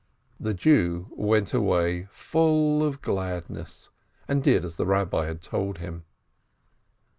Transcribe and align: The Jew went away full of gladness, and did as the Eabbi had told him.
The 0.39 0.55
Jew 0.55 1.09
went 1.11 1.53
away 1.53 2.07
full 2.09 2.81
of 2.83 3.03
gladness, 3.03 3.89
and 4.27 4.41
did 4.43 4.65
as 4.65 4.75
the 4.77 4.85
Eabbi 4.85 5.27
had 5.27 5.43
told 5.43 5.77
him. 5.77 6.05